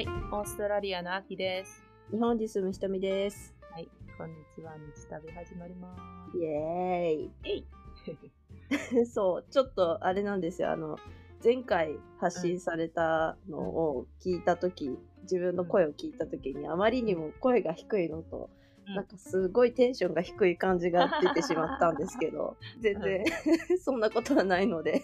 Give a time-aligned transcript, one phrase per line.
[0.00, 1.82] はい、オーストラリアの秋です。
[2.10, 3.54] 日本に住むひとみです。
[3.70, 4.72] はい、こんにちは。
[4.96, 5.94] 日旅始まりま
[6.32, 6.38] す。
[6.38, 10.70] イエえいーイ そう、ちょっとあれなんですよ。
[10.70, 10.98] あの、
[11.44, 23.24] 前回発信されたのを聞いたとき、自分の声を聞いたときに、あまりにも声が低いのと、うんなんかすごいテンションが低い感じが出てしまったんですけど、 全然
[23.78, 25.02] そんなことはないので。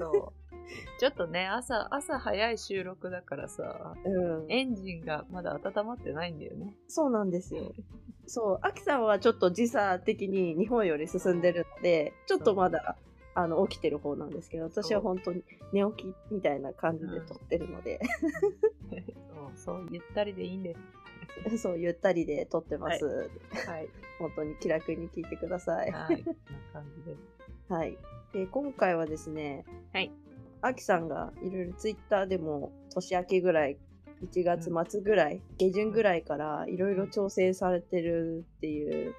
[0.00, 0.43] そう。
[0.98, 6.74] ちょっとね、朝、朝早い収録だからさ、うん、エンジンがまだ温まってないんだよね。
[6.88, 7.72] そうなんですよ。
[8.26, 12.96] そう、アキさんはちょっと時差的に日本より進んでるので、ちょっとまだ、
[13.34, 18.00] あの、起きてる方なんですけど、私は本当に寝起きみたいな感じで撮ってるので、
[19.56, 20.80] そう、そう、ゆったりでいいんです。
[21.58, 23.04] そう、ゆったりで撮ってます。
[23.66, 23.88] はい。
[24.18, 25.90] 本当に気楽に聞いてください。
[25.90, 26.22] はい。
[26.22, 26.34] こんな
[26.72, 27.72] 感じです。
[27.72, 27.98] はい。
[28.32, 30.12] で、今回はですね、はい。
[30.64, 33.76] アキさんがいろいろツイッターでも年明けぐらい、
[34.22, 39.14] 1月末ぐらい、下旬ぐらいからいろいろ調整されてるっていう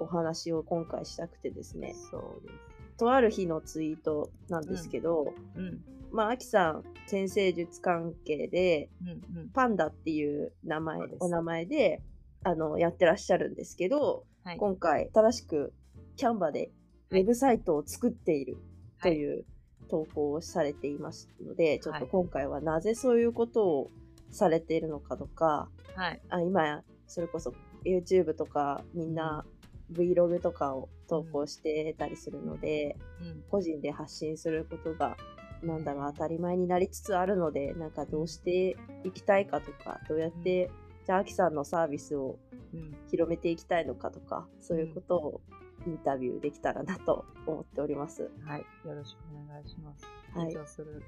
[0.00, 2.68] お話を今回したくてですね、そうです。
[2.96, 5.80] とある日のツイートなんですけど、うん。
[6.10, 9.08] まあ、アキさん、先生術関係で、うん
[9.40, 9.48] うん。
[9.50, 12.02] パンダっていう名前お名前で、
[12.44, 14.56] あの、やってらっしゃるんですけど、はい。
[14.56, 15.74] 今回、新しく、
[16.16, 16.70] キャンバで、
[17.10, 18.56] ウェブサイトを作っている
[19.02, 19.44] という
[19.88, 23.90] 投稿をされていますので、ちょっと今回はなぜそういうことを
[24.30, 26.20] されているのかとか、はい。
[26.28, 29.44] あ今、それこそ YouTube とかみんな
[29.92, 33.42] Vlog とかを投稿してたりするので、うん。
[33.50, 35.16] 個人で発信することが、
[35.62, 40.70] なんだろう、当たり前になりつつあるので、なんかどうしていきたいかとか、どうやって、
[41.04, 42.38] じゃあ、アキさんのサービスを
[42.74, 42.94] うん。
[43.10, 45.40] 広めていきたいのかとか、そういうことを
[45.86, 48.30] インタビューできたらなと思っております。
[48.44, 48.60] はい。
[48.86, 50.04] よろしくお願いします。
[50.04, 51.02] はい緊張する。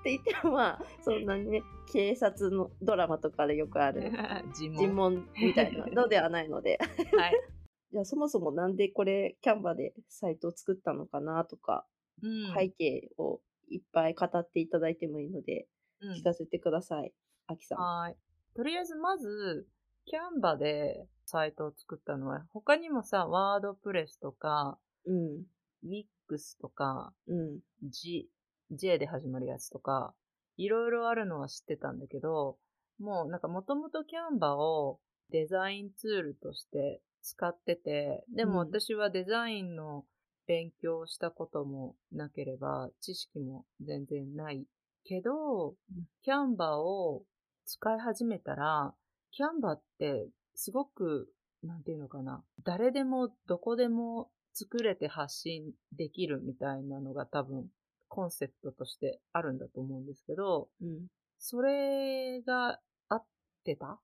[0.00, 1.62] って言ってもまあ、そんなにね、
[1.92, 4.10] 警察のドラマとかでよくある
[4.54, 5.28] 尋問。
[5.36, 6.78] みたいなのではないので。
[7.16, 7.34] はい。
[7.92, 11.86] じゃあそもそもなんでこれキャンバでサイトを作ったのかなとか、
[12.22, 12.54] うん。
[12.54, 15.68] 背景をいっぱい語っていただいてもいいので、
[16.00, 17.14] うん聞かせてください。
[17.46, 17.78] アキさん。
[17.78, 18.16] はい。
[18.54, 19.68] とりあえず、まず、
[20.04, 25.46] キャンバでサイトを作ったのは、他にもさ、ワードプレスとか、うん。
[25.84, 27.60] ウィックスとか、うん。
[27.82, 28.28] G、
[28.70, 30.14] J で始まるやつとか、
[30.58, 32.58] いろいろあるのは知ってたんだけど、
[32.98, 35.00] もうなんかもともとキャンバを
[35.30, 40.04] デザインツールとして使ってて、でもうん私はデザインの
[40.46, 44.64] 勉強をしたこともなければ、知識も全然ない
[45.04, 45.74] けど、
[46.22, 47.22] キャンバを
[47.64, 48.94] 使い始めたら、
[49.30, 51.28] キャンバってすごく、
[51.62, 57.66] なんていうのかな、誰でもどこでも作れて発信できるみたいなのが多分
[58.08, 61.06] コンセプトとしてあるんだと思うんですけど、うん。
[61.38, 63.24] それが合っ
[63.64, 64.00] てた？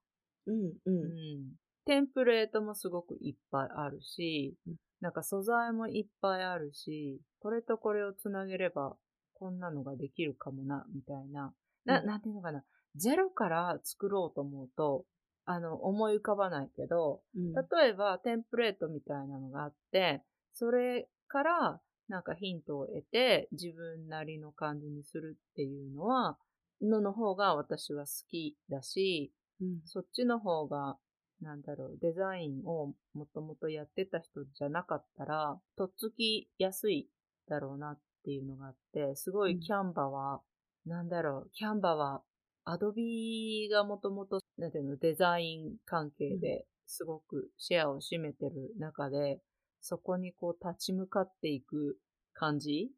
[0.47, 0.73] うん。
[0.85, 0.91] う。
[0.91, 1.59] うんん。
[1.85, 8.95] テンプレートもすごくいっぱいあるしうん、なんか素材もいっぱいあるし、これとこれをつなげれば
[9.33, 11.53] こんなのができるかもな、みたいな。
[11.85, 12.63] な、うんなんていうのかな。
[12.95, 15.05] ゼロから作ろうと思うと、
[15.51, 17.53] あの、思い浮かばないけど、うん。
[17.53, 20.21] 例えばテンプレートみたいなのがあって、
[20.53, 26.37] それからなんかヒントを得て自分なりの感じにするっていうのは、
[26.83, 29.81] のの方が私は好きだし、うん。
[29.85, 30.97] そっちの方が、
[31.41, 37.09] なんだろう、デザインをもともとやってた人じゃなかったら、とっつきやすい
[37.47, 40.41] だろうなっていうのがあって、すごうんいキャンバは、
[40.85, 42.21] なんだろう、キャンバは、
[42.65, 49.39] アドビがもともと、なんていうの、デザイン関係ですごくシェアを占めてる中で、
[49.81, 51.97] そこにこう立ち向かっていく
[52.33, 52.91] 感じ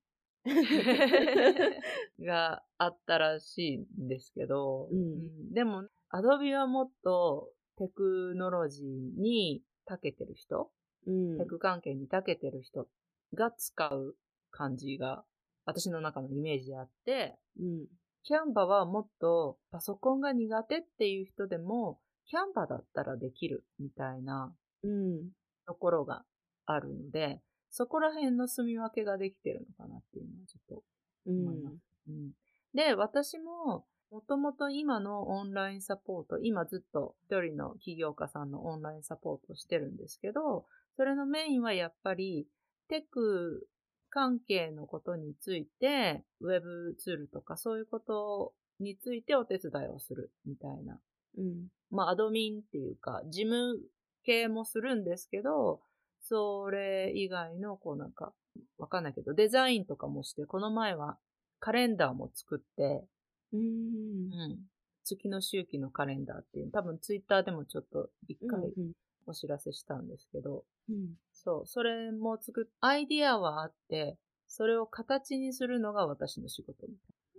[2.20, 10.72] があったらしいんですけど、うんうんでも、アドビはもっとテクノロジーに長けてる人、
[11.06, 11.38] うん。
[11.38, 12.88] テク関係に長けてる人
[13.34, 14.16] が使う
[14.50, 15.24] 感じが
[15.66, 17.86] 私の中のイメージであって、うん。
[18.24, 24.54] キャンバはもっとパソコンが苦手っていう人でも、キャンバだったらできるみたいな
[24.84, 25.30] うん。
[25.66, 26.24] ところが
[26.66, 27.40] あるので、
[27.70, 30.84] そこら辺の住み分けができてるのかなっていうのはちょっと
[31.28, 31.76] うん思います。
[32.10, 32.32] うん、
[32.74, 40.66] で、私も、もともと今のオンラインサポート、今ずっと一人の起業家さんのオンラインサポートをしてるんですけど、
[40.98, 42.46] それのメインはやっぱり
[42.90, 43.66] テク
[44.12, 51.00] 関係のことについて、ウェブツールとかそういうことについてお手伝いをするみたいな。
[51.38, 51.68] うん。
[51.90, 53.80] まあ、アドミンっていうか、事務
[54.24, 55.82] 系もするんですけど、
[56.22, 58.34] それ以外の、こうなんか、
[58.78, 61.18] わかんないけど、デザインとかもして、この前は
[61.60, 63.06] カレンダーも作って、
[63.54, 63.62] うーん。
[63.62, 64.60] うん。
[65.04, 68.92] 月の周期のカレンダーっていう、多分ツイッターでもちょっと一回うん
[69.26, 71.16] お知らせしたんですけど、うん。
[71.44, 74.18] そう、それも作っ、アイディアはあって、
[74.48, 76.94] それを形にするのが私の仕事み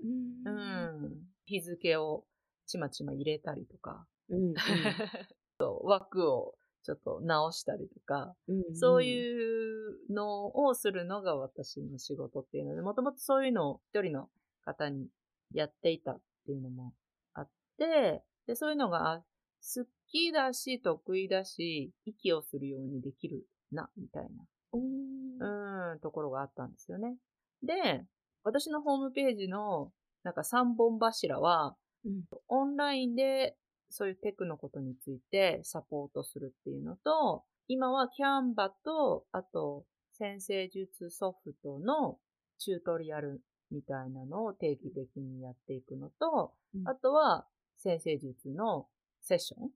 [0.05, 0.45] うん。
[0.45, 0.91] たいな。
[0.91, 1.19] うん。
[1.45, 2.25] 日付を
[2.67, 4.55] ちまちま入れたりとか、うん。
[5.61, 8.77] そう枠をちょっと直したりとか、うん。
[8.77, 14.29] そういうのをするのが私の仕事っていうので、もともとそういうのを一人の
[14.65, 15.09] 方に
[15.53, 16.93] やっていたっていうのも
[17.35, 19.25] あって、で、そういうのがあ
[19.63, 24.25] 好きだし、得意だし、息をするようにできるな、みたい
[24.73, 25.39] うん。
[25.39, 27.17] な、うん、ところがあったんですよね。
[27.63, 28.05] で、
[28.45, 29.93] 私のホームページの、
[30.23, 33.57] なんか3本柱は、うんオンラインで
[33.89, 42.19] そういうテクのことについてサポートするっていうのと、今はキャンバと、あと、先生術ソフトの
[42.59, 43.41] チュートリアル
[43.71, 47.47] みたいなのを定期的にやっていくのと、うんあとは
[47.79, 48.87] 先生術の
[49.21, 49.71] セッション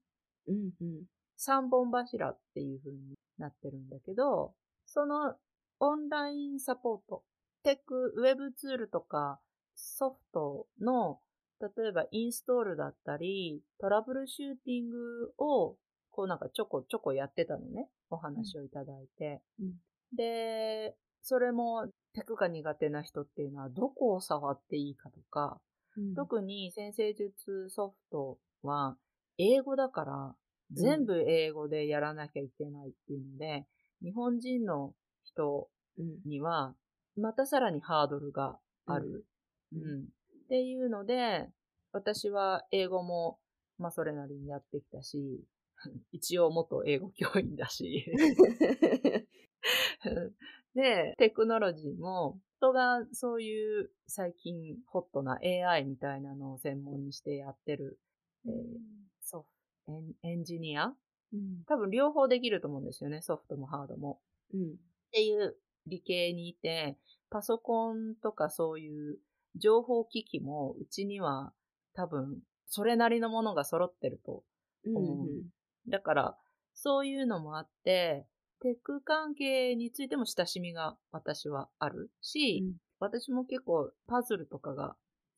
[0.48, 0.70] うん。
[0.80, 1.02] うん。
[1.36, 4.54] 三本柱っていう風になってるんだけど、
[4.86, 5.34] その
[5.80, 7.22] オンラインサポート、
[7.62, 9.40] テク、ウェブツールとか
[9.74, 11.20] ソフトの、
[11.60, 15.76] 例えばインストールだったり、トラブルシューティングを、
[16.10, 17.88] こうなんかちょこちょこやってたのね。
[18.08, 19.42] お話をいただいて。
[19.60, 19.74] うん
[20.12, 25.60] で、それもテクが苦手な人っていうのはどこを触っていいかとか、
[25.96, 26.14] うん。
[26.14, 28.96] 特に先生術ソフトは
[29.38, 30.34] 英語だから
[30.72, 33.66] 全部英語でやらなきゃいけないっていうので、
[34.02, 35.68] 日本人の人
[35.98, 36.18] うん。
[36.28, 36.74] には
[37.16, 39.24] またさらにハードルがある。
[39.72, 39.82] うん。
[39.82, 40.00] うん。
[40.02, 40.04] っ
[40.48, 41.48] ていうので、
[41.92, 43.38] 私は英語も
[43.78, 45.44] まあそれなりにやってきたし、
[46.12, 48.04] 一応元英語教員だし、
[50.74, 57.98] で、テクノロジーも、人がそういう最近ホットな AI みたいなのを専門にしてやってる、
[58.46, 58.52] えー
[60.22, 60.92] エン、ジニア？
[61.32, 61.64] うん。
[61.66, 64.20] 多分両方できると思うんですよね、ソフトもハードも。
[64.52, 64.60] うん。
[64.60, 64.74] っ
[65.12, 65.56] ていう
[65.86, 66.96] 理系にいて、
[67.30, 69.18] パソコンとかそういう
[69.56, 71.52] 情報機器もうちには
[71.94, 72.38] 多分
[72.68, 74.42] それなりのものが揃ってると
[74.84, 75.48] うん。
[75.88, 76.36] だから、
[76.74, 78.26] そういうのもあって、
[78.60, 82.64] テック関係についても親しみが私はあるし、
[82.98, 84.96] 私も結構パズルとかが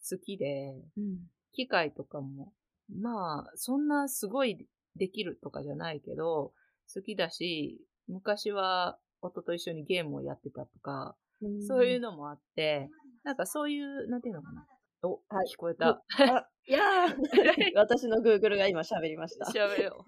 [0.09, 1.19] 好きで、うん。
[1.53, 2.53] 機械とかも、
[2.89, 6.53] まあ、そんなすごいできるとかじゃないけど、
[6.93, 11.63] 好きだし、昔は夫と一緒にゲームをやってたとか、うん。
[11.67, 12.89] そういうのもあって、
[13.25, 14.67] なんかそういう、なんていうのかな。
[15.03, 16.03] お、はい聞こえた。
[16.19, 17.17] あ、いやー
[17.77, 19.47] 私の Google が今喋りました。
[19.47, 20.05] 調べよ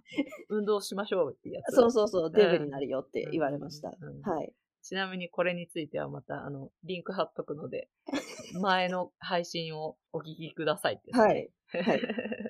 [0.50, 0.56] う。
[0.56, 1.76] 運動しましょうってやつ。
[1.76, 3.90] そうそうそう、デブうんになるよって言われました。
[3.90, 4.52] はい。
[4.82, 7.88] ちなみにこれについてはまた、あの、リンク貼っとくので、
[8.60, 11.52] 前の配信をお聞きくださいってはい。
[11.68, 12.00] はい。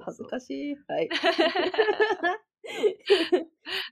[0.00, 0.76] 恥ずかしい。
[0.86, 1.08] はい。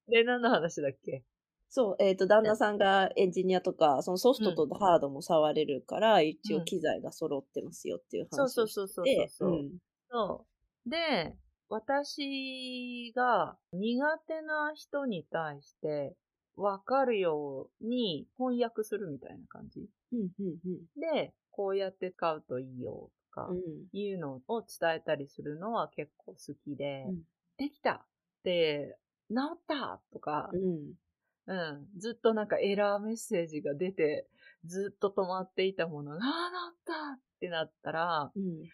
[0.08, 1.25] で、何の話だっけ？
[1.69, 9.50] そう、えっ、と、旦那さんがエンジニアとか、そのソフトとハードも触れるから、一応機材が揃ってますよっていうそう話をしそうそうそうて、そう。
[9.50, 10.47] うんそ
[10.87, 10.91] う。
[10.91, 11.37] で、
[11.69, 16.14] 私が苦手な人に対して
[16.55, 19.88] 分かるように翻訳するみたいな感じ。
[20.12, 23.87] うん、うん、で、こうやって使うといいよとかうん。
[23.93, 27.26] いうのを伝えたりするのは結構好きで、うん
[27.59, 28.07] できたっ
[28.45, 28.99] て、
[29.31, 30.97] 治ったとかう、ん。
[31.49, 34.28] うん、ずっとなんかエラーメッセージが出て、
[34.66, 38.71] ずっと止まっていたものが、ああ、治ったってなったら、うん。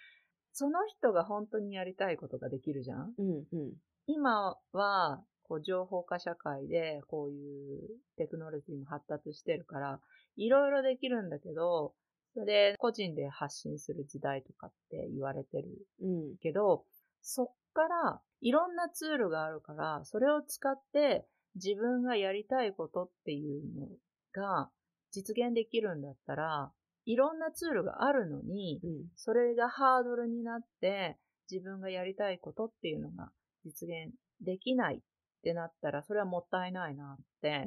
[0.52, 3.14] その人が本当にやりたいことができるじゃん？
[3.18, 3.46] うん。
[3.52, 3.82] うん。
[4.06, 10.00] 今は、こう、情報化社会で、こういうテクノロジーも発達してるから、
[10.36, 11.94] いろいろできるんだけど、
[12.34, 15.68] それ、個人で発信する時代とかって言われてる
[16.00, 16.36] うん。
[16.38, 16.84] けど、
[17.20, 23.88] そっから、いろんなツールがあるから、それを使って自分がやりたいことっていうの
[24.32, 24.70] が
[25.12, 26.72] 実現できるんだったら、
[27.04, 28.90] いろんなツールがあるのに、うん。
[29.16, 31.18] それがハードルになって、
[31.50, 33.30] 自分がやりたいことっていうのが
[33.64, 35.00] 実現できないっ
[35.42, 37.66] てなったら、それはもったいないなって。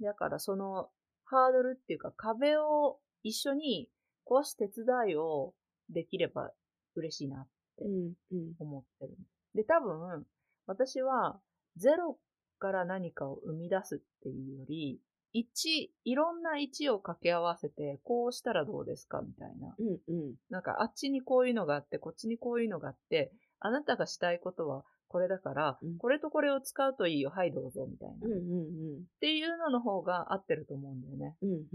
[0.00, 0.88] だからその
[1.24, 3.88] ハードルっていうか壁を一緒に
[4.26, 5.54] 壊す手伝いを
[5.88, 6.50] できれば
[6.94, 7.46] 嬉しいな
[7.80, 8.12] うん。
[8.32, 8.54] うん。
[8.58, 9.16] 思ってる。
[9.54, 10.24] で、多分、
[10.66, 11.40] 私は
[11.76, 12.18] ゼロ
[12.58, 15.00] から何かを生み出すっていうより、
[15.32, 19.74] 一、いろんな一を掛け合わせて、こうしたらどうですかみたいな。
[19.78, 19.98] うん。
[20.08, 20.34] うん。
[20.50, 28.14] なんかあっちにこういうのがあって、こっちにこういうのがあって、あなたがしたいことはこれだから、うんこれとこれを使うといいよ、はいどうぞ、みたいな。
[28.26, 28.32] うん。
[28.32, 29.04] っうん。
[29.20, 31.36] ていうのの方が合ってると思うんだよね。
[31.42, 31.66] うん。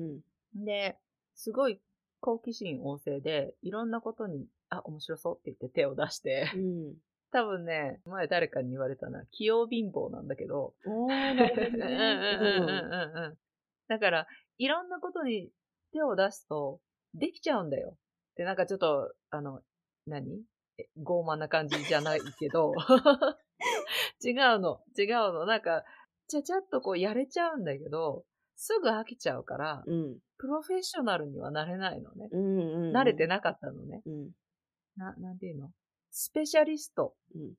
[0.56, 0.66] うん。
[0.66, 0.98] で、
[1.36, 1.80] すごい
[2.22, 6.94] 好奇心旺盛で、いろんなことに、あ、面白そうって言って手を出して、うん。
[7.32, 10.74] 多分ね、前誰かに言われたな、器用貧乏なんだけど。
[13.88, 14.28] だから、
[14.58, 15.50] いろんなことに
[15.92, 16.80] 手を出すと、
[17.14, 17.98] できちゃうんだよ。
[18.36, 19.62] で、なんかちょっと、あの、
[20.08, 20.44] 何？
[20.78, 22.74] え傲慢な感じじゃないけど、
[24.24, 25.46] 違うの、違うの。
[25.46, 25.84] なんか、
[26.28, 28.26] ちゃちゃっとこうやれちゃうんだけど、
[28.56, 30.18] すぐ飽きちゃうから、うん。
[30.38, 32.30] プロフェッショナルにはなれないのね。
[32.32, 32.96] うんうんうん。
[32.96, 34.02] 慣れてなかったのね。
[34.06, 34.30] うん。
[34.98, 35.70] な、なんていうの？
[36.12, 37.54] スペシャリストうん。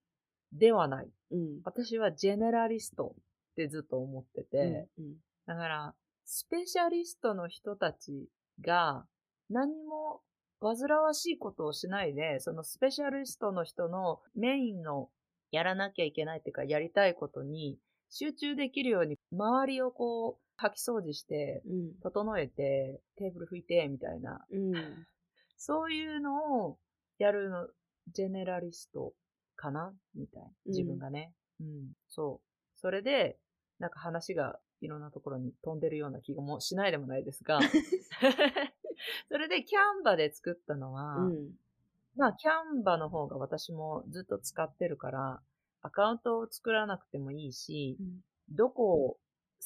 [0.52, 1.08] ではない。
[1.32, 1.60] うん。
[1.64, 3.14] 私はジェネラリスト
[3.52, 5.14] ってずっと思ってて、うん。
[5.46, 8.28] だから、スペシャリストの人たち
[8.64, 9.04] が
[9.50, 10.22] 何も
[10.60, 15.08] 煩わしいことをしないで、そのスペシャリストの人のメインの
[15.50, 17.76] やらなきゃいけないっていうか、やりたいことに
[18.10, 21.94] 集中できるように、周りをこう、掃き掃除して、うん。
[22.02, 24.44] 整えて、テーブル拭いて、みたいな。
[24.50, 24.72] うん。
[25.56, 26.78] そういうのを
[27.18, 27.68] やるの、
[28.12, 29.14] ジェネラリスト
[29.56, 29.94] かな？
[30.14, 30.48] みたいな。
[30.66, 31.32] 自分がね。
[31.60, 32.78] うん、そう。
[32.78, 33.38] それで、
[33.78, 37.58] なんか話がいろんなところに飛んでるような気もしないでもないですが、
[39.28, 41.58] それでキャンバで作ったのは、うん。
[42.16, 45.42] まあキャンバの方が私もずっと使ってるから、
[45.82, 47.98] アカウントを作らなくてもいいし、
[48.50, 49.18] どこを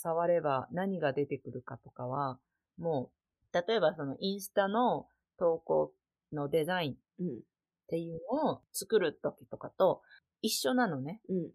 [0.03, 2.39] 触れば何が出てくるかとかは、
[2.79, 3.11] も
[3.53, 5.07] う、例えばそのインスタの
[5.39, 5.93] 投稿
[6.33, 7.41] のデザインっうん。
[7.89, 10.01] ていうのを作るときとかと
[10.43, 11.21] 一緒なのね。
[11.29, 11.51] うん。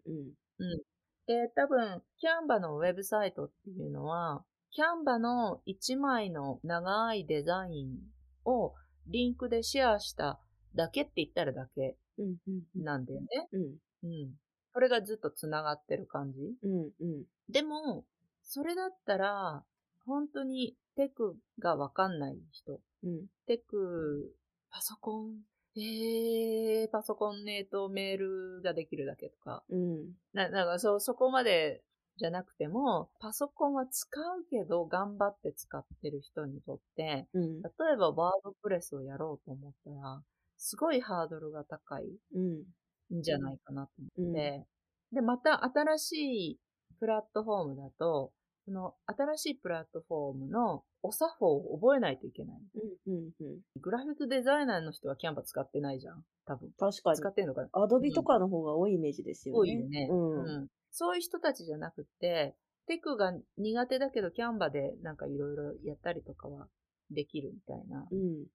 [0.58, 0.82] うん。
[1.26, 7.98] で、多分、キャンバのウェブサイトっていうのは、キャンバの1枚の長いデザイン
[8.44, 8.74] を
[9.06, 10.38] リンクでシェアした
[10.74, 12.36] だけって言ったらだけうん。
[12.46, 12.84] うん。
[12.84, 13.26] なんだよね。
[13.52, 13.62] うん。
[14.04, 14.34] うん。
[14.74, 16.38] それがずっと繋がってる感じ。
[16.62, 16.90] うん。
[17.00, 17.24] うん。
[17.48, 18.04] でも、
[18.46, 19.64] それだったら、
[20.06, 22.80] 本当にテクがわかんない人。
[23.02, 23.26] うん。
[23.46, 24.32] テク、
[24.70, 25.40] パソコン、
[25.76, 29.64] えー、パソコンねえとメールができるだけとか。
[29.68, 30.12] うん。
[30.32, 31.82] な、なんかそう、そこまで
[32.18, 37.62] じゃなくても、パソコンは使うけど頑張って使ってる人にとって、うん。
[37.62, 40.22] 例えばワードプレスをやろうと思ったら、
[40.56, 43.18] すごいハードルが高いうん。
[43.18, 44.30] んじゃないかなと思うん。
[44.30, 44.64] って、
[45.12, 46.12] で、また新し
[46.52, 46.60] い
[46.98, 48.32] プラットフォームだと、
[48.64, 52.60] その新しいプラットフォームのお作法を覚えないといけない。
[52.74, 53.14] うん。
[53.14, 53.30] うん。
[53.40, 53.60] うん。
[53.80, 56.24] グラフィックデザイナーの人はキャンバ使ってないじゃん。
[56.46, 56.70] 多分。
[56.78, 57.28] 確かに使。
[57.28, 57.68] ってんのかな？
[57.72, 59.58] アドビとかの方が多いイメージですよね。
[59.60, 60.08] 多いよね。
[60.10, 60.44] うん。
[60.44, 66.68] うんそういう人たちじゃなくて、テクが苦手だけどキャンバでなんかいろいろやったりとかは
[67.10, 68.46] できるみたいなうん。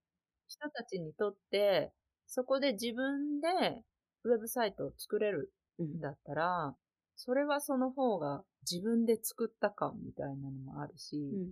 [0.48, 1.94] 人たちにとって、
[2.28, 3.48] そこで自分で
[4.24, 6.76] ウェブサイトを作れるうんんだったら、
[7.24, 11.50] それはその方が自分で作った感みたいなのもあるし、うん。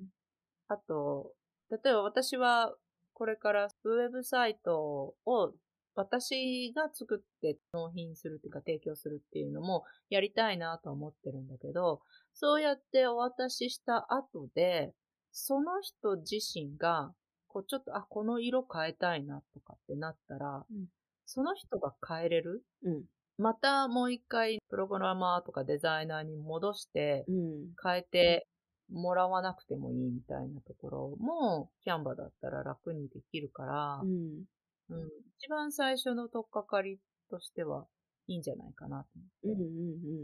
[0.68, 1.34] あと、
[1.70, 2.74] 例えば私は
[3.14, 5.54] これからウェブサイトを
[5.94, 12.02] 私が作って納品するっていうか提供するっていうのもやりたいなと思ってるんだけど、
[12.34, 14.96] そうやってお渡しした後で、
[15.32, 17.14] その人自身が、
[17.48, 20.86] こうちょっと、あ、この色変えたいなとかってなったら、うん
[21.32, 22.64] その人が変えれる？
[22.84, 23.04] うん。
[23.40, 27.68] またもう一回プログラマーとかデザイナーに戻してうん。
[27.82, 28.48] 変えて
[28.92, 34.44] もらわなくてもいいみたいなところもキャンバだったら楽にできるから、うん。
[34.90, 35.10] うん
[35.42, 37.00] 一番最初の取っかかり
[37.32, 37.86] としては
[38.28, 39.08] いいんじゃないかなと
[39.46, 39.62] 思って。
[39.62, 39.62] うん。
[39.62, 39.66] う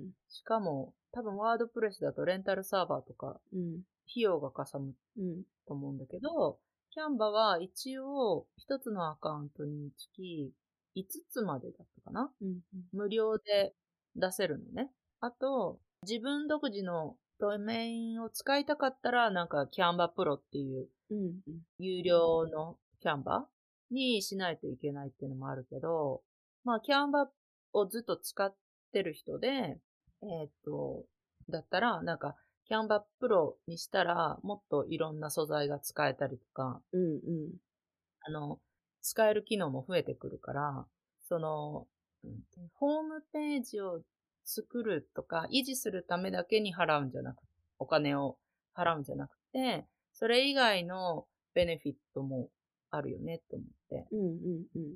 [0.08, 0.12] ん。
[0.28, 3.82] しかも多分ワードプレスだとレンタルサーバーとかうん。
[4.12, 5.44] 費用がかさむうん。
[5.66, 6.60] と思うんだけど、
[6.92, 10.52] キャンバは一応一つのアカウントにつき
[10.96, 12.32] 5つまでだったかな？
[12.42, 12.62] うん。
[12.94, 13.76] 無料で
[14.16, 14.92] 出せるのね。
[15.20, 21.40] あと、自分独自のドメインを使いたかったら、なんかキャンバプロっていううん。
[21.80, 23.48] 有料のキャンバ
[23.92, 26.24] にしないといけないっていうのもあるけど、
[26.64, 27.30] まあキャンバ
[27.74, 28.56] をずっと使っ
[28.94, 29.80] てる人で、
[30.24, 31.06] えーっと、
[31.50, 32.36] だったら、なんか、
[32.66, 37.02] キャンバプロにしたら、もっといろんな素材が使えたりとか、うん。
[37.18, 37.58] うん。
[38.22, 38.60] あの、
[39.06, 40.86] 使える機能も増えてくるから、
[41.22, 41.88] その、
[42.24, 42.32] うん
[42.74, 44.02] ホームページを
[44.44, 47.38] 作るとか、維持するためだけに払うんじゃなく
[47.78, 48.38] お金を
[48.76, 52.50] 払うんじゃなくて、それ以外のベネフィットも
[52.90, 54.08] あるよね、と思って。
[54.12, 54.20] うん。
[54.20, 54.66] うん。
[54.76, 54.96] うん。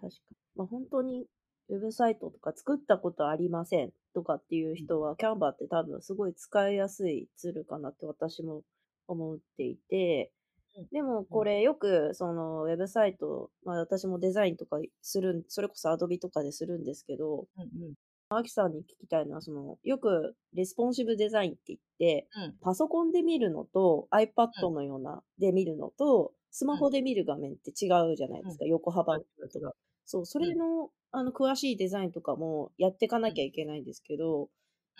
[0.00, 0.36] 確かに。
[0.56, 1.26] まあ本当に、
[1.68, 8.62] ウェブサイトとか作ったことありませんとかっていう人は、キャンバーって多分すごい使いやすいツールかなって私も
[9.06, 10.43] 思っていてうん、
[10.92, 17.94] でもこれよくそのウェブサイト、まあ私もデザインとかするん、それこそアドビとかでするんですけど、うんうん。
[18.30, 22.58] アキさんに聞きたいのは、その、よくレスポンシブデザインって言って、うん。
[22.60, 29.24] パソコンで見るのと iPad のようなで見るのと、スマホで見る画面って違うじゃないですか、横幅と
[29.60, 29.72] か。
[30.04, 34.48] そう、それの、あの、詳しいデザインとかもやっていかなきゃいけないんですけど、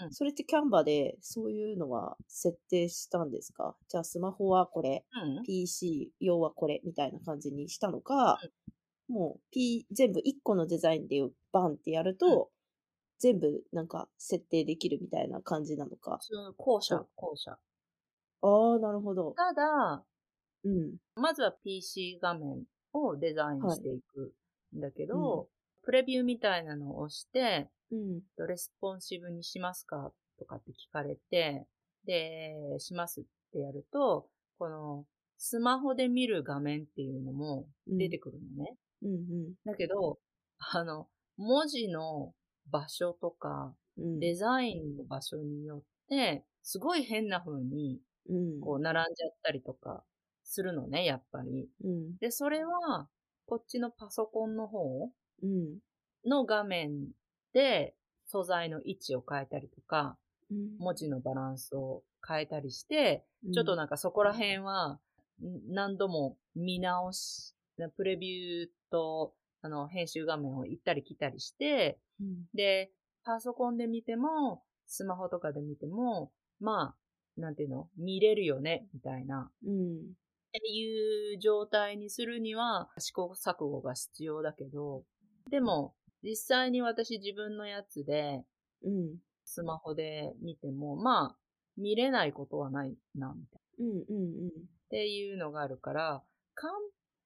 [0.01, 3.77] うんそれって Canva でそういうのは設定したんですか？
[3.89, 5.45] じゃあスマホはこれ、うん。
[5.45, 8.39] PC 用はこれみたいな感じにしたのか、
[9.09, 11.21] もう、P、全部1個のデザインで
[11.53, 12.51] バンってやると、
[13.19, 16.19] 全部なんか設定できるみたいな感じなのか？
[16.57, 17.59] 後者後者。
[18.43, 19.33] ああ、なるほど。
[19.37, 20.05] ただ、
[20.65, 20.97] うん。
[21.17, 24.35] まずは PC 画面をデザインしていく
[24.77, 25.49] んだけど、
[25.85, 28.23] プレビューみたいなのを押して、うん。
[28.49, 30.13] レスポンシブにしますか？
[30.39, 31.67] とかって聞かれて、
[32.07, 35.07] で、しますってやると、この
[35.39, 38.77] スマホで見る画面っていうのも出てくるのね。
[39.03, 39.17] うんう
[39.51, 39.55] ん。
[39.65, 40.19] だけど、
[40.59, 42.35] あの、文字の
[42.71, 44.21] 場所とか、うん。
[44.21, 48.61] デザインの場所によって、すごい変な風に、うん。
[48.61, 50.03] こう、並んじゃったりとか
[50.45, 51.69] するのね、やっぱり。
[51.85, 52.17] うん。
[52.19, 53.09] で、それは、
[53.47, 55.11] こっちのパソコンの方
[55.45, 55.79] うん。
[56.29, 57.11] の画面
[57.53, 57.95] で
[58.27, 60.17] 素材の位置を変えたりとか、
[60.51, 60.79] うん。
[60.79, 64.99] 文字のバランスを変えたりして、ちょっとなんかそこら辺は、
[65.43, 67.55] ん何度も見直し、
[67.97, 72.45] プレビューと、あの、編集画面を行ったり来たりして、うん。
[72.55, 72.91] で、
[73.25, 76.95] パソコンで見ても、スマホとかで見ても、ま
[77.37, 79.51] あ、なんていうの見れるよねみたいな。
[79.67, 79.97] うん。
[79.97, 80.01] っ
[80.53, 85.03] ていう状態にするには試行錯誤が必要だけど、
[85.51, 88.45] でも、実際に私自分のやつで、
[88.83, 89.19] うん。
[89.45, 91.39] スマホで見ても、まあ、
[91.77, 93.87] 見れないことはないな、みたいな。
[93.87, 93.97] うん。
[94.09, 94.49] うん。
[94.49, 94.51] っ
[94.91, 96.23] ていうのがあるから、
[96.55, 96.71] 完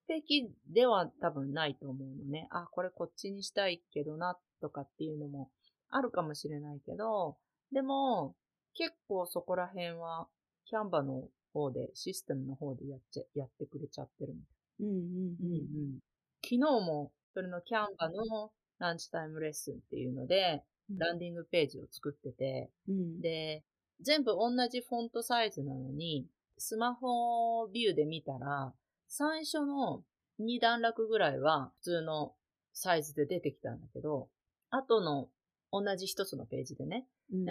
[0.08, 2.48] 璧では多分ないと思うのね。
[2.50, 5.50] あ、これこっちにしたいけどな、とかっていうのも
[5.90, 7.36] あるかもしれないけど、
[7.72, 8.34] でも、
[8.74, 10.28] 結構そこら辺は、
[10.64, 14.86] キャンバの方で、システムの方でやっちゃ、やってくれちゃってるみたい。
[14.86, 14.88] うん。
[14.88, 15.36] うん。
[15.40, 15.98] うん
[16.40, 20.64] 昨日も、それのキャンバのランチタイムレッスンっていうので、
[20.98, 23.20] ランディングページを作ってて、うん。
[23.20, 23.62] で、
[24.00, 26.26] 全部同じフォントサイズなのに、
[26.58, 28.72] スマホビューで見たら、
[29.06, 30.02] 最初の
[30.40, 32.34] 2段落ぐらいは普通の
[32.72, 34.28] サイズで出てきたんだけど、
[34.70, 35.28] 後の
[35.70, 37.44] 同じ一つのページでね、うん。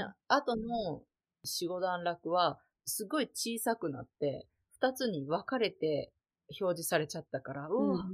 [0.57, 1.01] の
[1.45, 4.47] 4、5段落はすごい小さくなって、
[4.81, 6.11] 2つに分かれて
[6.59, 8.05] 表示されちゃったから、うわ、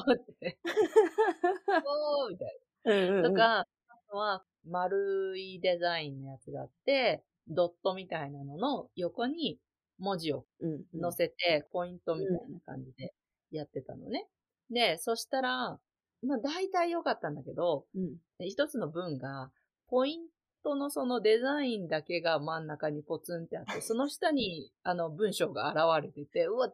[0.00, 0.58] って、
[1.84, 3.22] おーみたいうん。
[3.22, 3.28] な。
[3.30, 3.66] とか、あ
[4.10, 9.58] とは丸いデザインのやつがあって、ドットみたいなのの横に
[9.98, 10.84] 文字をうん。
[11.00, 13.14] 載せて、ポイントみたいな感じで
[13.50, 14.28] やってたのね。
[14.70, 15.80] で、そしたら、
[16.22, 18.16] まあ大体良かったんだけど、うん。
[18.40, 19.50] 一つの文が、
[19.88, 20.28] ポイン
[20.64, 26.70] トのそのデザインだけが真ん中にポツンってあって、その下に あの文章が現れてて、うわ、違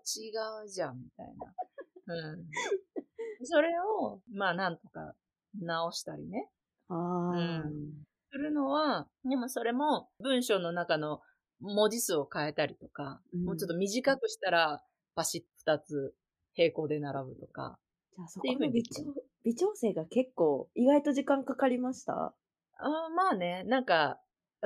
[0.65, 1.55] うじゃん、みたいな。
[2.33, 2.47] うん。
[3.45, 5.15] それを、まあなんとか
[5.61, 6.51] 直したりね。
[6.89, 7.69] あうあ。
[7.69, 8.05] ん。
[8.31, 11.23] するのは、でもそれも文章の中の
[11.61, 14.83] 文字数を変えたりとか、うんもうちょっと短くしたら
[15.15, 16.15] パシッ二つ
[16.55, 17.79] 平行で並ぶとか。
[18.17, 19.03] じゃあそこの微調
[19.45, 22.35] 微調整が結構意外と時間かかりました？
[22.81, 24.21] あーまあね、なんか、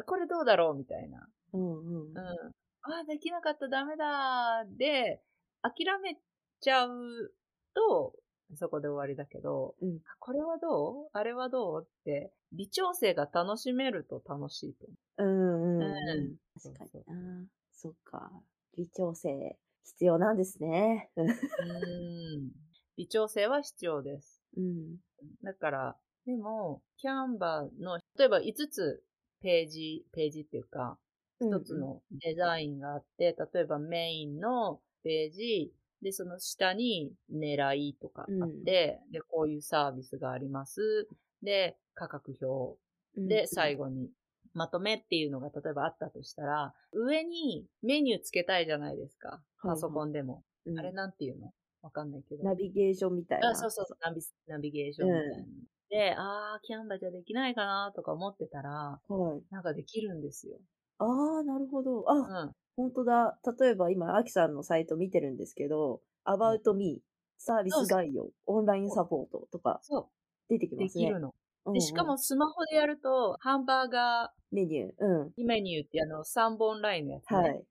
[0.06, 1.28] これどうだろうみたいな。
[1.52, 2.52] うんうんうん。
[2.84, 4.64] ああ、できなかった、ダメだ。
[4.66, 5.22] で、
[5.62, 6.18] 諦め
[6.60, 7.32] ちゃう
[7.74, 8.14] と、
[8.56, 11.08] そこで終わりだけど、うんあこれはどう？
[11.12, 11.82] あれはどう？
[11.86, 15.96] って、微調整が楽しめると楽しいと思うんうんう。
[16.18, 16.36] うん。
[16.54, 17.46] 確かにな。
[17.72, 18.30] そっか。
[18.76, 21.10] 微調整必要なんですね。
[21.16, 22.52] うん。
[22.96, 24.42] 微調整は必要です。
[24.56, 24.98] うん。
[25.42, 29.04] だから、でも、キャンバーの、例えば5つ
[29.40, 30.98] ページ、ページっていうか、
[31.40, 41.08] 一つのデザインがあって、例えばメインのページ、で、その下に狙いとかあって、で、こういうサービスがあります。
[41.42, 42.78] で、価格表。
[43.16, 44.08] うんで、最後に
[44.54, 49.42] まとめっていうのが例えばあったとしたら、上にメニューつけたいじゃないですか。
[49.62, 50.44] パソコンでも。
[50.66, 51.52] うんあれなんていうの？
[51.82, 52.44] わかんないけど。
[52.44, 53.50] ナビゲーションみたいな。
[53.50, 55.44] あそうそうそうナビ、ナビゲーションみたいな。
[55.90, 59.42] で、あー、キャンバーじゃできないかなとか思ってたら、はい。
[59.50, 60.56] なんかできるんですよ。
[60.98, 61.04] あ
[61.40, 62.00] あ、なるほど。
[62.00, 62.52] うあ、ん。
[62.76, 63.38] 本当だ。
[63.60, 67.02] 例えば今、アキさんのサイト見てるんですけど、About Me、
[67.38, 70.10] サービス概要、オンラインサポートとかそ
[70.48, 71.04] 出てきう、ますね。
[71.04, 71.34] できるの。
[71.72, 74.92] で、しかもスマホでやると、ハンバーガメニュー。
[74.98, 75.32] うん。
[75.38, 77.36] ーメニューってあの3本ラインのやつね。
[77.36, 77.64] はい。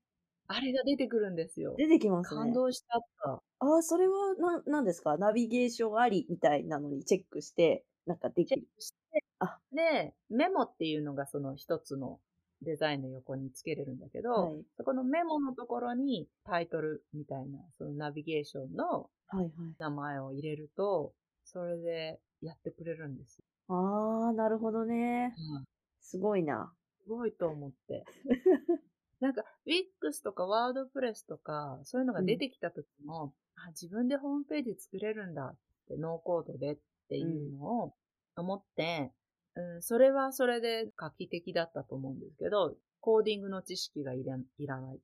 [0.48, 1.74] あれが出てくるんですよ。
[1.76, 2.40] 出てきますね。
[2.40, 3.42] 感動しちゃった。
[3.60, 5.16] ああ、それは、な、なんですか？
[5.16, 8.56] ナビゲーションありみたいなのにチェックして、なんかできる。
[8.56, 12.20] チェックしてあ、で、メモっていうのがその一つの
[12.62, 19.50] デザインの横につけれるんだけど、はいそこのメモのところにタイトルみたいな、そのナビゲーションのはいはい。
[19.78, 21.12] 名前を入れると、
[21.44, 23.44] それでやってくれるんですよ。
[23.68, 25.34] あー、なるほどね。
[25.56, 25.64] うん
[26.04, 26.70] すごいな。
[27.04, 28.04] すごいと思って。
[29.20, 37.94] なんか、Wix とか WordPress とか、そういうのが出てきた時も、あ、自分でホームページ作れるんだって、ノーコードでっていうのを
[38.36, 39.12] 思って、
[39.54, 45.00] うん、それはそれで画期的だったと思うんですけど、コーディングの知識がいらいらない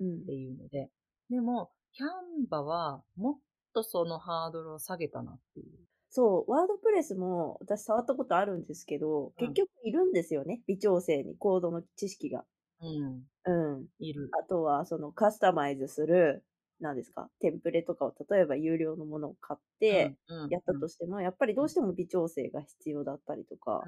[0.00, 0.90] うんっていうので。
[1.30, 3.38] でも、キャンバはもっ
[3.74, 5.66] とそのハードルを下げたなっていう。
[6.10, 10.60] そう、ワードプレスも私触ったことあるんですけど、結局いるんですよね。
[10.66, 12.44] 微調整に、コードの知識が。
[12.80, 13.86] うん、うん。
[13.98, 14.30] いる。
[14.38, 16.44] あとは、そのカスタマイズする、
[16.82, 23.84] 何ですか、テンプレとかを、例えば有料のものを買って、うん、やったとしても、やっぱりどうしても微調整が必要だったりとか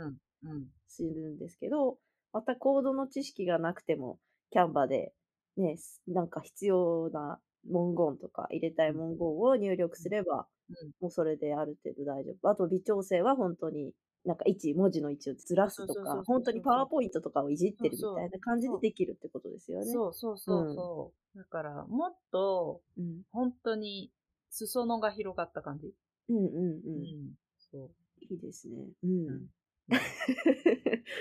[0.87, 1.99] するんですけど、
[2.33, 4.19] またコードの知識がなくても、
[4.51, 5.13] キャンバで、
[5.57, 5.77] ね、
[6.07, 10.91] なんか必要な文言とか入れたい文言を入力すれば、うん。
[11.01, 12.49] もうそれである程度大丈夫。
[12.49, 13.93] あと微調整は本当に、
[14.25, 19.87] なんか位置、文字の位置をずらすとか本当にパワーポイントとかをいじってるみたいな感じでできるってことですよね。
[19.93, 21.24] そうそうそうそう。
[21.37, 23.23] だから、もっと、うん。
[23.33, 24.11] 本当に、
[24.51, 25.93] 裾野が広がった感じ。
[26.29, 26.83] うんうんう。
[26.87, 27.91] うんそ
[28.31, 28.77] いいですね。
[29.03, 29.11] うん。
[29.11, 29.51] うんう。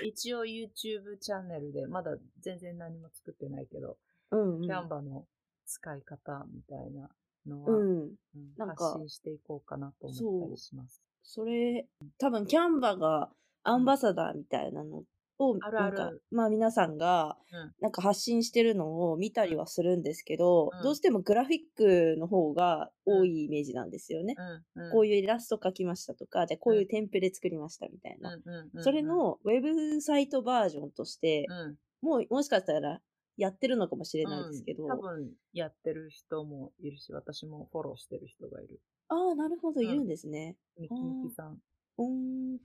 [0.04, 3.96] 一応 YouTube チャンネルで、まだ全然何も作ってないけど、
[4.30, 4.62] うんうん。
[4.62, 5.26] キャンバの
[5.66, 7.10] 使い方みたいな
[7.46, 8.10] のは、うん。
[8.56, 11.02] 発信していこうかなと思ったりします。
[11.22, 11.86] それ、
[12.18, 13.30] 多分キャンバが
[13.64, 15.02] アンバサダーみたいなの
[15.38, 17.74] を、あるあるなんか、まあ皆さんが、うん。
[17.80, 20.82] なんか発信してるのを見たりはするんですけど、うん。
[20.82, 24.34] どうしてもグラフィックの方が多いイメージなんですよね。
[24.76, 24.84] うん。
[24.84, 24.92] うん。
[24.92, 28.34] こういうイラスト描きましたとか、じゃあこういうテンプレ作りましたみたいな。
[28.34, 31.76] うんそれ、のウェブサイトバージョンとして、うん。
[32.00, 33.00] もうもしかしたら
[33.36, 38.80] やってるのかもしれないですけど、うん多分やってる人もいるし、私もフォローしてる人がいる。
[39.08, 40.06] ああ、なるほど、うんいるん。
[40.06, 40.56] ですね。
[40.78, 41.58] ミキミキさん。
[41.98, 42.56] うーん。
[42.56, 42.62] だ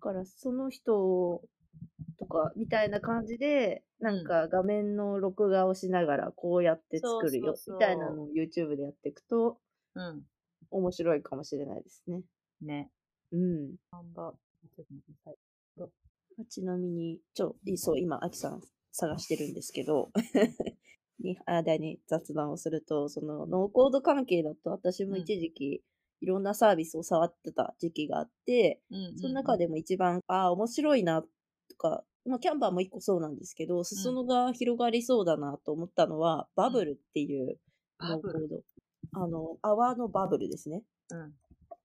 [0.00, 1.42] から、その人
[2.26, 9.58] とか、みたいな感じで、なんか画面の録画をしながら、こうやって作るよみたいなのを YouTube でやっていくと、
[9.94, 10.22] うん。
[10.70, 12.22] 面白いかもしれないですね。
[12.60, 12.90] ね。
[13.32, 13.76] うん。
[16.50, 18.60] ちなみに、ちょ、いそう、今、アキさん
[18.92, 20.10] 探してるんですけど、
[21.20, 25.82] に、間に雑談をすると、その、ノーコード関係だと、私も一時期、
[26.20, 31.28] いろんなサービスを触ってた時期があって、うんうんうんその中でも一番、ああ、面白いな、と
[31.76, 37.58] か、まあ、キャンバーも一個そうなんですけど、裾野が広がりそうだなと思ったのは、バブルっていう
[38.00, 38.62] ノーコード。
[39.12, 40.82] あの、泡のバブルですね。
[41.10, 41.32] うん。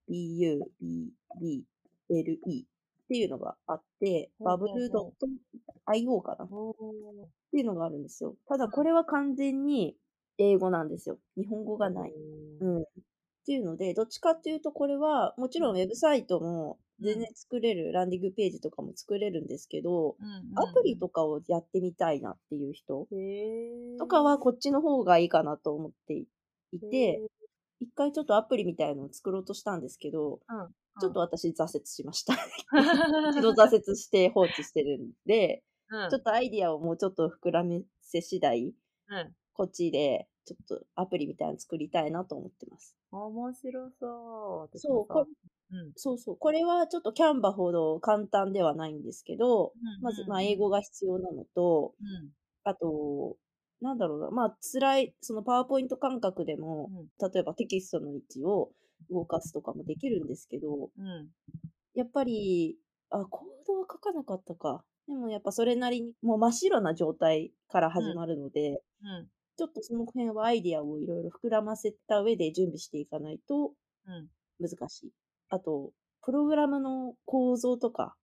[0.10, 1.64] bu, b, b,
[2.10, 2.66] l, e っ
[3.08, 6.48] ていうのがあって、バブル .io かなっ
[7.52, 8.36] ていうのがあるんですよ。
[8.48, 9.96] ただこれは完全に
[10.38, 11.18] 英語なんですよ。
[11.38, 12.14] 日本語がない。
[12.62, 12.82] うん。
[12.82, 12.86] っ
[13.46, 23.08] ていうので、どっちかっていうとこれは、もちろんウェブサイトも全然作れる、ランディングページとかも作れるんですけど、うんうんうんアプリとかをやってみたいなっていう人
[23.98, 26.28] とかはこっちの方がいいかなと思ってい
[26.74, 27.22] へて、
[27.80, 30.70] 一回ちょっとアプリみたいのを作ろうとしたんですけど、ーうん。
[31.00, 32.34] ちょっと私挫折しました。
[32.34, 32.38] う
[33.32, 36.10] ん一度挫折して放置してるんで、うん。
[36.10, 39.36] ちょっとアイディアをもうちょっと膨らめせ次第、うん。
[39.54, 42.96] こっちでちょっとアプリみたいなの作りたいなと思ってます。
[43.12, 44.60] 面白そう。
[44.62, 46.38] 私そう、うんそうそう。
[46.38, 50.80] これはちょっとキャンバほど簡単ではないんですけど、まず、まあ、英語が。
[50.80, 52.30] が必要なのと、うん
[52.64, 53.38] あと、
[53.82, 58.72] なんだろうな、まあ、辛い、そのパワーポイント感覚でも、うん例えばテキストの位置を
[59.10, 61.30] 動かすとかもできるんですけど、うん
[61.94, 62.78] やっぱり、
[63.10, 64.84] あ、コードは書かなかったか。
[65.08, 69.28] でもやっぱそれなりに、もう真っ白な状態から始まるので、うん
[69.62, 73.74] ちょっとその辺はアイディアをいろいろ膨らませた上で準備していかないと
[74.08, 74.28] うん。
[74.60, 75.12] 難しい。
[75.50, 75.92] あと、
[76.24, 78.16] プログラムの構造とか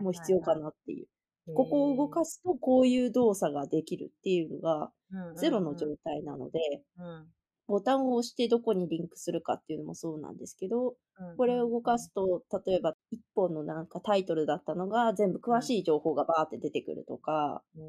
[0.00, 1.06] も必要かなっていう。
[1.54, 4.90] ここを動かすとこういう動作ができるっていうのが
[5.36, 6.58] ゼロの状態なので、
[6.98, 7.26] うん。
[7.68, 17.84] ボタンを押してどこにリンクするかっていうのもそうなんですけど、うんこれを動かすと、例えば一本のなんかタイトルだったのが全部詳しい情報がバーって出てくるとか、うん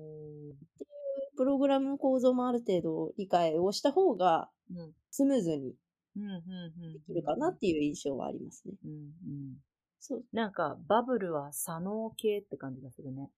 [1.35, 5.75] プログラムの構造もある程度理解をした方がうんスムーズに
[6.15, 8.73] できるかなっていう印象はありますね。
[8.83, 9.57] うんうん
[9.99, 10.23] そう。
[10.33, 13.31] なんか、バブルは左脳系って感じがするね。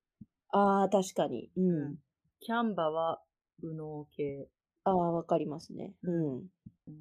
[0.49, 1.49] ああ、確かに。
[1.55, 1.69] うん。
[1.69, 1.95] うん
[2.39, 3.19] キャンバは
[3.63, 4.47] 右脳系。
[4.83, 5.93] ああ、わかりますね。
[6.03, 6.35] うん。
[6.35, 6.47] うん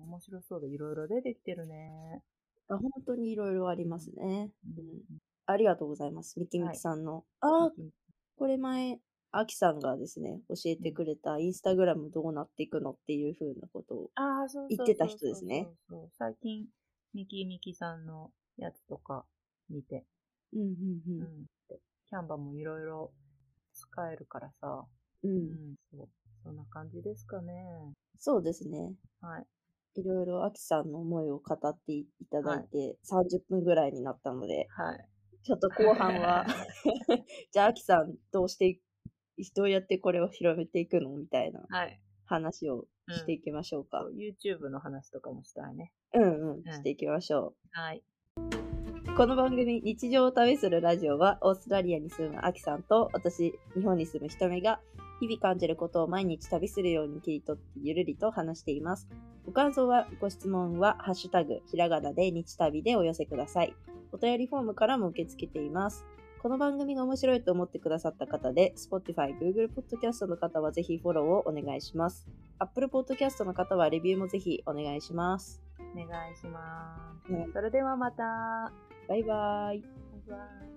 [0.09, 2.23] 面白そうでいろいろ出てきてるね。
[2.69, 4.51] あ本当にいろいろありますね。
[4.65, 6.41] うんうんありがとうございます。
[6.41, 7.25] ミキミキさんの。
[7.41, 7.71] ああ、
[8.37, 8.99] これ前、
[9.39, 14.11] アキさんがですね、教えてくれたインスタグラムどうなっていくのっていう風なことを
[14.69, 15.69] 言ってた人ですね。
[16.19, 16.67] 最近、
[17.13, 19.25] ミキミキさんのやつとか
[19.69, 20.05] 見て、
[20.55, 21.47] うんうんうん。
[21.69, 23.13] でキャンバもいろいろ
[23.75, 24.87] 使えるからさ、
[25.23, 25.31] うん。
[25.31, 25.35] う。
[25.35, 26.09] うんん、そう。
[26.43, 27.53] そんな感じですかね。
[28.19, 28.95] そうですね。
[29.21, 29.47] はい。
[30.01, 35.09] いろいろアキさんの思いを語っていただいて、30分ぐらいになったので、はい。
[35.43, 36.45] ちょっと後半は
[37.53, 38.83] じゃあアキさんどうしてい、
[39.55, 41.11] どうやってこれを広めていくの？
[41.11, 42.01] みたいなはい。
[42.25, 44.01] 話をしていきましょうか。
[44.03, 45.93] そう YouTube の話とかもしたいね。
[46.15, 48.03] うんうん、うんしていきましょはい。
[48.39, 49.17] う。
[49.17, 54.81] この番組、日常を旅するラジオは、オーストラリアに住むアキさんと、私、日本に住むひとめが、
[55.21, 59.09] 日々感じることを毎日旅するように切り取ってゆるりと話しています。
[59.47, 63.75] ご感想は、ご質問は、ハッシュタグ、ひらがなで日旅でお寄せください。
[64.13, 66.05] お便りフォームからも受け付けています。
[66.47, 72.29] この番組が面白いと思ってくださった方で、Spotify、Google Podcast の方はぜひフォローをお願いします。
[72.61, 75.61] Apple Podcast の方はレビューもぜひお願いします。
[75.81, 77.33] お願いします。
[77.33, 78.71] うんそれではまた。
[79.09, 79.81] バイバイ。
[79.81, 79.83] バイ
[80.29, 80.76] バイ。